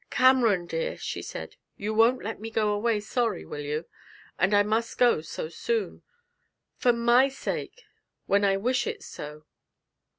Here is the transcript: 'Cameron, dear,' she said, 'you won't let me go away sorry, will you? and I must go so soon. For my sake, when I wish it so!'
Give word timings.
'Cameron, 0.09 0.65
dear,' 0.65 0.97
she 0.97 1.21
said, 1.21 1.57
'you 1.77 1.93
won't 1.93 2.23
let 2.23 2.41
me 2.41 2.49
go 2.49 2.73
away 2.73 2.99
sorry, 2.99 3.45
will 3.45 3.61
you? 3.61 3.85
and 4.39 4.51
I 4.51 4.63
must 4.63 4.97
go 4.97 5.21
so 5.21 5.47
soon. 5.47 6.01
For 6.75 6.91
my 6.91 7.29
sake, 7.29 7.83
when 8.25 8.43
I 8.43 8.57
wish 8.57 8.87
it 8.87 9.03
so!' 9.03 9.45